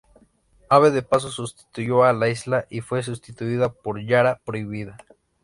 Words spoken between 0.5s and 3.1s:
Ave de paso sustituyó a La Isla y fue